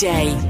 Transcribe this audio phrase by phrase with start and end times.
[0.00, 0.49] DJ.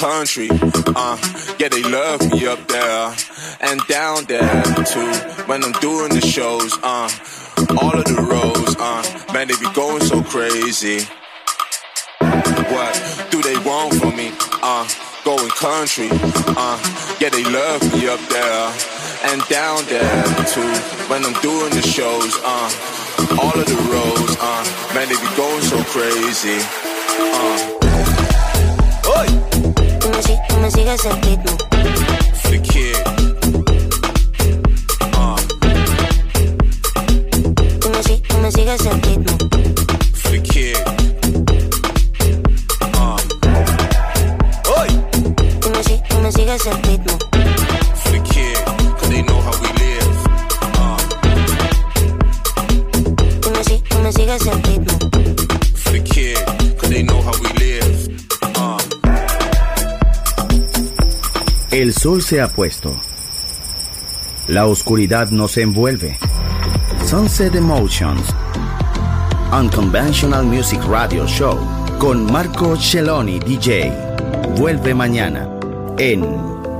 [0.00, 0.48] Country.
[0.96, 1.16] Uh,
[1.58, 3.14] yeah, they love me up there
[3.60, 5.12] and down there too.
[5.46, 7.08] When I'm doing the shows, uh,
[7.80, 11.06] all of the roads, uh, man, they be going so crazy.
[12.72, 14.32] What do they want from me?
[14.62, 14.88] Uh,
[15.24, 16.08] going country.
[16.56, 16.78] Uh,
[17.20, 18.72] yeah, they love me up there
[19.30, 20.72] and down there too.
[21.08, 22.68] When I'm doing the shows, uh,
[23.40, 26.58] all of the roads, uh, man, they be going so crazy.
[27.18, 27.76] Uh.
[30.00, 31.56] Tú me, sigues el ritmo.
[32.42, 33.09] For
[38.50, 39.38] me, sigues el ritmo.
[40.14, 40.76] for the kid.
[44.76, 44.88] Oi!
[45.60, 47.18] Tú me, si- tú me sigues el ritmo.
[48.02, 48.56] For the kid,
[48.98, 50.16] cause they know how we live.
[53.40, 54.98] Tú me, si- tú me sigues el ritmo.
[55.76, 56.36] for the kid,
[56.78, 57.90] cause they know how we live.
[61.70, 62.96] El sol se ha puesto.
[64.48, 66.18] La oscuridad nos envuelve.
[67.06, 68.34] Sunset Emotions.
[69.52, 71.58] Unconventional Music Radio Show
[71.98, 73.90] con Marco Celloni DJ.
[74.56, 75.48] Vuelve mañana
[75.98, 76.22] en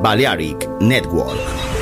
[0.01, 1.70] Balearic Network.